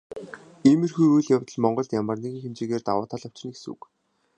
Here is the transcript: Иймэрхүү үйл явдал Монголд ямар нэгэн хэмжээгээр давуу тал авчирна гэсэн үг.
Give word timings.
Иймэрхүү 0.69 1.07
үйл 1.15 1.27
явдал 1.37 1.57
Монголд 1.63 1.91
ямар 2.01 2.17
нэгэн 2.19 2.43
хэмжээгээр 2.43 2.83
давуу 2.85 3.05
тал 3.09 3.25
авчирна 3.27 3.53
гэсэн 3.53 3.69
үг. 3.73 3.81